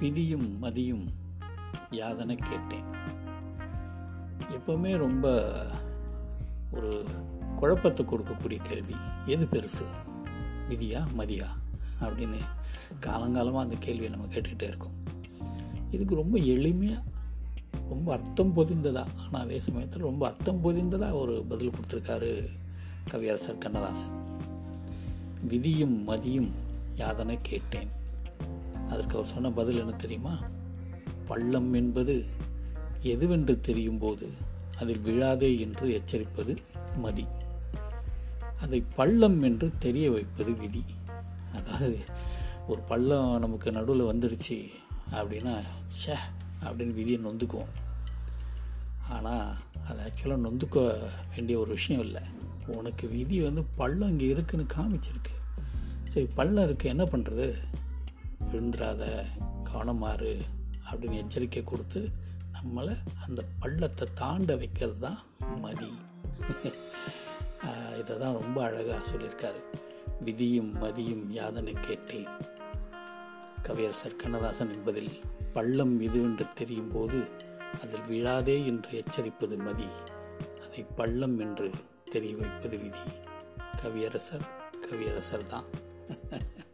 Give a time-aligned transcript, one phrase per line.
[0.00, 1.04] விதியும் மதியும்
[1.90, 2.86] யாதன கேட்டேன்.
[4.50, 5.26] எப்பவுமே ரொம்ப
[6.72, 7.04] ஒரு
[7.56, 8.94] குழப்பத்தை கொடுக்கக்கூடிய கேள்வி
[9.26, 9.86] எது பெருசு?
[10.68, 11.46] விதியா மதியா?
[12.00, 12.40] அப்படின்னு
[13.00, 14.96] காலங்காலமாக அந்த கேள்வியை நம்ம கேட்டுக்கிட்டே இருக்கோம்.
[15.90, 17.02] இதுக்கு ரொம்ப எளிமையாக
[17.88, 22.48] ரொம்ப அர்த்தம் பொதிந்ததா ஆனால் அதே சமயத்தில் ரொம்ப அர்த்தம் பொதிந்ததாக ஒரு பதில் கொடுத்துருக்காரு
[23.10, 24.16] கவியரசர் கண்ணதாசன்.
[25.48, 26.50] விதியும் மதியும்
[26.94, 27.98] யாதனை கேட்டேன்.
[28.90, 30.34] அதற்கு அவர் சொன்ன பதில் என்ன தெரியுமா?
[31.26, 32.14] பள்ளம் என்பது
[33.14, 34.28] எதுவென்று தெரியும் போது
[34.78, 36.54] அதில் விழாதே என்று எச்சரிப்பது
[36.96, 37.24] மதி.
[38.62, 40.82] அதை பள்ளம் என்று தெரிய வைப்பது விதி.
[41.52, 41.98] அதாவது
[42.66, 44.58] ஒரு பள்ளம் நமக்கு நடுவில் வந்துடுச்சு
[45.12, 45.54] அப்படின்னா
[45.98, 46.14] சே
[46.64, 47.72] அப்படின்னு விதியை நொந்துக்குவோம்.
[49.08, 49.48] ஆனால்
[49.88, 50.78] அது ஆக்சுவலாக நொந்துக்க
[51.34, 52.22] வேண்டிய ஒரு விஷயம் இல்லை.
[52.78, 55.34] உனக்கு விதி வந்து பள்ளம் இங்கே இருக்குன்னு காமிச்சிருக்கு.
[56.12, 57.48] சரி பள்ளம் இருக்குது என்ன பண்ணுறது
[58.52, 59.24] விழுந்துடாத
[59.64, 60.38] கவனமாறு
[60.90, 62.08] அப்படின்னு எச்சரிக்கை கொடுத்து
[62.54, 65.18] நம்மளை அந்த பள்ளத்தை தாண்ட வைக்கிறது தான்
[65.60, 65.90] மதி.
[67.98, 69.60] இதை தான் ரொம்ப அழகாக சொல்லியிருக்காரு.
[70.20, 72.26] விதியும் மதியும் யாதனை கேட்டேன்.
[73.62, 75.12] கவியரசர் கண்ணதாசன் என்பதில்
[75.52, 77.28] பள்ளம் இது என்று தெரியும் போது
[77.82, 79.86] அதில் விழாதே என்று எச்சரிப்பது மதி.
[80.64, 81.70] அதை பள்ளம் என்று
[82.04, 83.04] தெரிய வைப்பது விதி.
[83.82, 84.48] கவியரசர்
[84.86, 85.64] கவியரசர் தான்.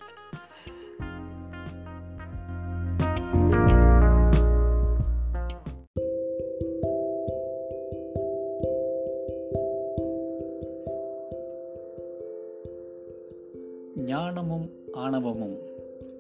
[13.97, 15.57] ஞானமும் ஆணவமும்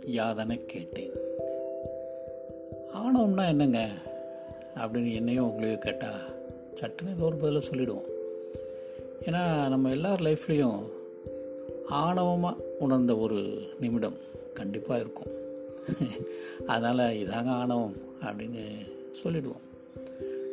[0.07, 1.11] யாதன கேட்டேன்.
[2.95, 3.89] ஆணவம்னா என்னங்க?
[4.75, 6.21] அப்படின்னு என்னையும் உங்களுக்கு கேட்டால்
[6.75, 8.05] சட்டுன்னு ஏதோ ஒரு பதில் சொல்லிடுவோம்.
[9.23, 10.79] ஏன்னா நம்ம எல்லார் லைஃப்லேயும்
[11.91, 14.17] ஆணவமாக உணர்ந்த ஒரு நிமிடம்
[14.55, 15.33] கண்டிப்பாக இருக்கும்.
[16.67, 18.65] அதனால் இதாங்க ஆணவம் அப்படின்னு
[19.13, 19.65] சொல்லிடுவோம்.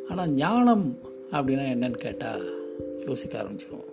[0.08, 0.98] ஆனால் ஞானம்
[1.32, 2.44] அப்படின்னா என்னன்னு கேட்டால்
[3.06, 3.92] யோசிக்க ஆரம்பிச்சிடுவோம்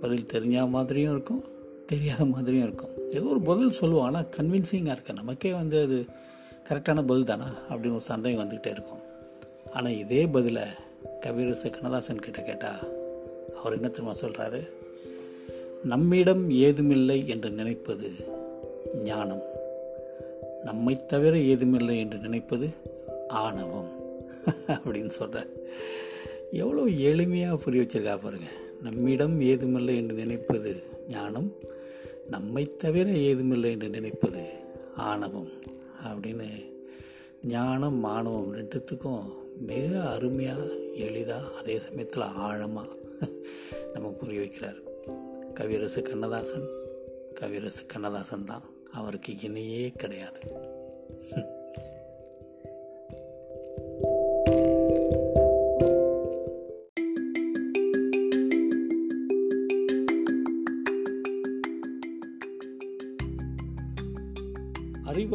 [0.00, 1.44] பதில் தெரிஞ்ச மாதிரியும் இருக்கும்
[1.88, 2.94] தெரியாத மாதிரியும் இருக்கும்.
[3.08, 4.04] ஏதோ ஒரு பதில் சொல்லுவோம்.
[4.04, 5.12] ஆனால் கன்வின்சிங்காக இருக்கு.
[5.12, 5.98] நமக்கே வந்து அது
[6.68, 7.48] கரெக்டான பதில் தானா?
[7.70, 9.02] அப்படின்னு ஒரு சந்தேகம் வந்துக்கிட்டே இருக்கும்.
[9.72, 10.62] ஆனால் இதே பதிலை
[11.26, 12.82] கவிரசு கண்ணதாசன் கிட்ட கேட்டால்
[13.56, 14.60] அவர் என்ன திரும்ப சொல்கிறாரு
[15.84, 18.08] நம்மிடம் ஏதுமில்லை என்று நினைப்பது
[19.04, 19.44] ஞானம்.
[20.64, 22.68] நம்மை தவிர ஏதுமில்லை என்று நினைப்பது
[23.28, 23.90] ஆணவம்.
[24.76, 25.50] அப்படின்னு சொல்கிறார்
[26.52, 30.72] எவ்வளோ எளிமையாக புரிய வச்சிருக்கா பாருங்கள் நம்மிடம் ஏதுமில்லை என்று நினைப்பது
[31.08, 31.48] ஞானம்.
[32.28, 34.52] நம்மை தவிர ஏதுமில்லை என்று நினைப்பது
[34.96, 35.48] ஆணவம்
[36.04, 36.72] அப்படின்னு
[37.42, 39.24] ஞானம் மாணவம் ரெண்டுத்துக்கும்
[39.58, 40.62] மிக அருமையாக
[40.94, 42.88] எளிதாக அதே சமயத்தில் ஆழமாக
[43.92, 44.80] நமக்கு புரிய வைக்கிறார்.
[45.54, 46.68] கவியரசு கண்ணதாசன்.
[47.34, 48.62] கவியரசு கண்ணதாசன் தான்.
[48.92, 50.40] அவருக்கு இணையே கிடையாது.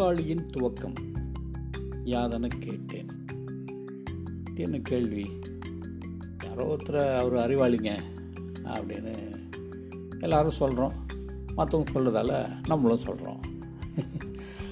[0.04, 0.96] அறிவாளியின் துவக்கம்
[2.06, 3.12] யாதென கேட்டேன்.
[4.56, 5.26] என்ன கேள்வி?
[6.46, 7.92] யாரோ ஒருத்தர் அவர் அறிவாளிங்க
[8.64, 9.14] அப்படின்னு
[10.20, 10.96] எல்லாரும் சொல்கிறோம்
[11.58, 12.32] மற்றவங்க சொல்கிறதால
[12.68, 13.40] நம்மளும் சொல்கிறோம்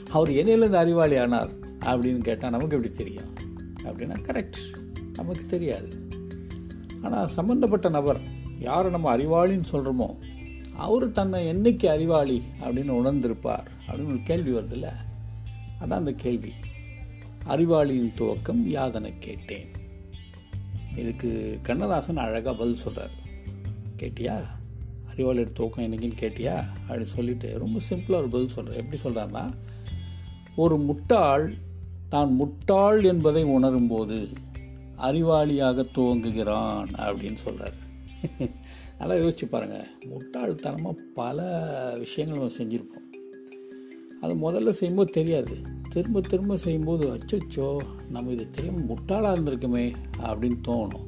[0.10, 3.32] அவர் என்னையிலேருந்து அறிவாளி ஆனார் அப்படின்னு கேட்டால் நமக்கு எப்படி தெரியும்?
[3.84, 4.62] அப்படின்னா கரெக்ட்
[5.14, 5.90] நமக்கு தெரியாது.
[7.02, 8.22] ஆனால் சம்மந்தப்பட்ட நபர்
[8.60, 10.10] யார் நம்ம அறிவாளின்னு சொல்கிறோமோ
[10.76, 14.90] அவர் தன்னை என்னைக்கு அறிவாளி அப்படின்னு உணர்ந்திருப்பார் அப்படின்னு ஒரு கேள்வி வருதுல்ல?
[15.82, 16.52] அதான் அந்த கேள்வி.
[17.46, 19.68] அறிவாளியின் துவக்கம் யாதனை கேட்டேன்.
[20.96, 23.14] இதுக்கு கண்ணதாசன் அழகாக பதில் சொல்கிறார்
[23.98, 24.40] கேட்டியா?
[25.10, 26.64] அறிவாளியோட துவக்கம் என்னைக்குன்னு கேட்டியா?
[26.88, 29.54] அப்படின்னு சொல்லிட்டு ரொம்ப சிம்பிளாக ஒரு பதில் சொல்கிறார் எப்படி சொல்கிறாருன்னா
[30.56, 31.54] ஒரு முட்டாள்
[32.10, 34.36] தான் முட்டாள் என்பதை உணரும்போது
[34.98, 37.74] அறிவாளியாக துவங்குகிறான் அப்படின்னு சொல்கிறார்
[39.00, 41.40] நல்லா யோசிச்சு பாருங்கள் முட்டாள்தனமாக பல
[41.98, 43.21] விஷயங்கள் நம்ம செஞ்சுருப்போம்.
[44.22, 45.56] அது முதல்ல செய்யும்போது தெரியாது.
[45.90, 51.08] திரும்ப திரும்ப செய்யும்போது அச்சோ நம்ம இது தெரியாமல் முட்டாளாக இருந்திருக்குமே அப்படின்னு தோணும்.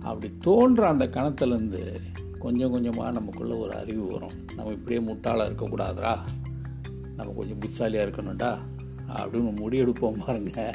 [0.00, 2.00] அப்படி தோன்ற அந்த கணத்துலேருந்து
[2.38, 4.34] கொஞ்சம் கொஞ்சமாக நமக்குள்ளே ஒரு அறிவு வரும்.
[4.54, 6.18] நம்ம இப்படியே முட்டாளாக இருக்கக்கூடாதுரா
[7.16, 8.58] நம்ம கொஞ்சம் புத்தாலியாக இருக்கணும்டா
[9.08, 10.74] அப்படின்னு முடிவெடுப்போம் பாருங்க.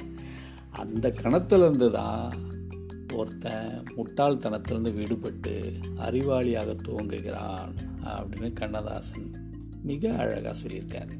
[0.69, 2.33] அந்த கணத்துலேருந்து தான்
[3.13, 7.73] ஒருத்தன் முட்டாள்தனத்திலிருந்து விடுபட்டு அறிவாளியாக துவங்குகிறான்
[8.03, 9.31] அப்படின்னு கண்ணதாசன்
[9.81, 11.15] மிக அழகாக சொல்லியிருக்காரு.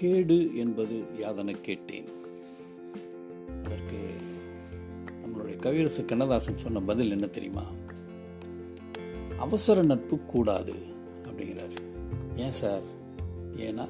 [0.00, 2.08] கேடு என்பது யாதன கேட்டேன்.
[3.64, 3.98] அதற்கு
[5.22, 7.64] நம்மளுடைய கவியரசு கண்ணதாசன் சொன்ன பதில் என்ன தெரியுமா?
[9.38, 10.74] அவசர நட்பு கூடாது
[11.24, 11.76] அப்படிங்கிறார்.
[12.36, 12.82] ஏன் சார்?
[13.56, 13.88] ஏன்னா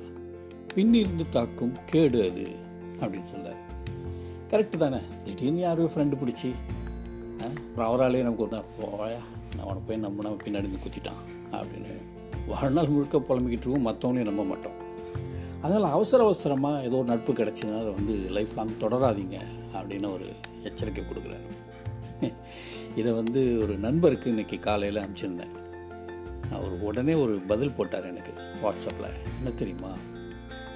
[0.74, 2.46] பின்னிருந்து தாக்கும் கேடு அது
[3.00, 3.60] அப்படின்னு சொல்லார்
[4.50, 4.96] கரெக்டு தானே?
[5.24, 6.50] திடீர்னு யாரையோ ஃப்ரெண்டு பிடிச்சி
[7.42, 9.18] ஆ, அப்புறம் அவராலே நமக்கு ஒரு போயா
[9.56, 11.22] நான் அவனை போய் நம்ம நம்ம பின்னாடி குத்திட்டான்
[11.52, 11.92] அப்படின்னு
[12.46, 14.79] வாழ்நாள் முழுக்க புலம்பிக்கிட்டு இருக்கோம் மற்றவங்களையும் நம்ப மாட்டோம்.
[15.62, 19.38] அதனால் அவசர அவசரமாக ஏதோ ஒரு நட்பு கிடச்சிதுன்னா அதை வந்து லைஃப் லாங் தொடராதீங்க
[19.78, 20.28] அப்படின்னு ஒரு
[20.68, 21.48] எச்சரிக்கை கொடுக்குறாரு.
[22.96, 25.54] இதை வந்து ஒரு நண்பருக்கு இன்னைக்கு காலையில் அனுப்பிச்சிருந்தேன்.
[26.56, 29.92] அவர் உடனே ஒரு பதில் போட்டார் எனக்கு வாட்ஸ்அப்பில் என்ன தெரியுமா?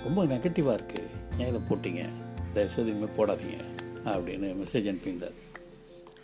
[0.04, 2.04] ரொம்ப நெகட்டிவாக இருக்குது ஏன் இதை போட்டிங்க?
[2.54, 3.58] தயவுசெய்து இனிமேல் போடாதீங்க
[4.12, 5.36] அப்படின்னு மெசேஜ் அனுப்பியிருந்தார்.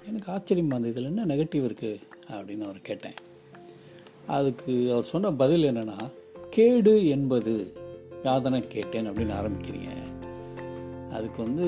[0.08, 2.00] எனக்கு ஆச்சரியமாக இருந்தது இதில் என்ன நெகட்டிவ் இருக்குது
[2.36, 3.18] அப்படின்னு அவர் கேட்டேன்.
[4.36, 5.98] அதுக்கு அவர் சொன்ன பதில் என்னன்னா
[6.56, 7.54] கேடு என்பது
[8.24, 9.90] யாதனை கேட்டேன் அப்படின்னு ஆரம்பிக்கிறீங்க.
[11.16, 11.66] அதுக்கு வந்து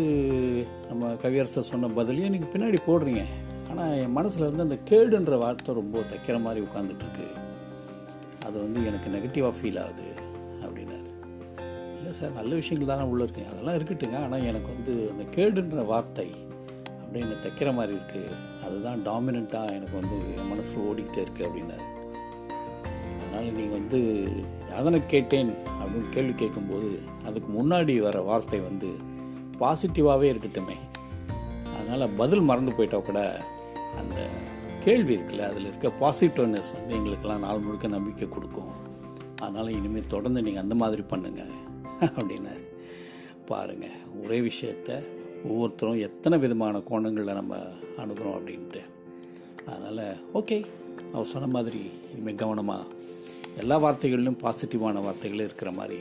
[0.88, 3.22] நம்ம கவியரசர் சொன்ன பதிலையும் நீங்கள் பின்னாடி போடுறீங்க.
[3.70, 7.28] ஆனால் என் மனசில் வந்து அந்த கேடுன்ற வார்த்தை ரொம்ப தைக்கிற மாதிரி உட்காந்துட்டுருக்கு
[8.46, 10.08] அது வந்து எனக்கு நெகட்டிவாக ஃபீல் ஆகுது
[10.64, 11.10] அப்படின்னாரு.
[11.98, 14.18] இல்லை சார் நல்ல விஷயங்கள் தானே உள்ள இருக்கேன் அதெல்லாம் இருக்கட்டுங்க.
[14.26, 16.28] ஆனால் எனக்கு வந்து அந்த கேடுன்ற வார்த்தை
[17.02, 21.86] அப்படின்னு தைக்கிற மாதிரி இருக்குது அதுதான் டாமினண்ட்டாக எனக்கு வந்து என் மனசில் ஓடிக்கிட்டே இருக்குது அப்படின்னாரு.
[23.42, 24.00] அதனால் நீங்கள் வந்து
[24.78, 25.48] அதனை கேட்டேன்
[25.78, 26.90] அப்படின்னு கேள்வி கேட்கும்போது
[27.28, 28.88] அதுக்கு முன்னாடி வர வார்த்தை வந்து
[29.60, 30.76] பாசிட்டிவாகவே இருக்கட்டுமே.
[31.76, 33.20] அதனால் பதில் மறந்து போயிட்டா கூட
[34.00, 34.18] அந்த
[34.84, 38.70] கேள்வி இருக்குல்ல அதில் இருக்க பாசிட்டிவ்னஸ் வந்து எங்களுக்கெல்லாம் நாள் முழுக்க நம்பிக்கை கொடுக்கும்.
[39.42, 41.42] அதனால் இனிமேல் தொடர்ந்து நீங்கள் அந்த மாதிரி பண்ணுங்க
[42.14, 42.64] அப்படின்னாரு.
[43.50, 44.90] பாருங்கள் ஒரே விஷயத்த
[45.50, 47.54] ஒவ்வொருத்தரும் எத்தனை விதமான கோணங்களில் நம்ம
[48.02, 48.82] அணுகிறோம் அப்படின்ட்டு.
[49.72, 50.04] அதனால்
[50.38, 50.58] ஓகே
[51.14, 51.80] அவர் சொன்ன மாதிரி
[52.12, 53.00] இனிமேல் கவனமாக
[53.58, 55.98] எல்லா வார்த்தைகளிலும் பாசிட்டிவான வார்த்தைகள் இருக்கிற மாதிரி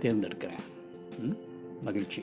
[0.00, 1.36] தேர்ந்தெடுக்கிறேன்.
[1.82, 2.22] மகிழ்ச்சி.